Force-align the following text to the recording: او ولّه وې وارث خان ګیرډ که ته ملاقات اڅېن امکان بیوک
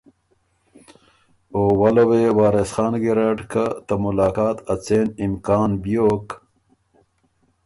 او 1.53 1.61
ولّه 1.81 2.03
وې 2.09 2.23
وارث 2.39 2.69
خان 2.75 2.93
ګیرډ 3.03 3.39
که 3.51 3.65
ته 3.87 3.93
ملاقات 4.05 4.57
اڅېن 4.73 5.07
امکان 5.25 5.69
بیوک 5.83 6.27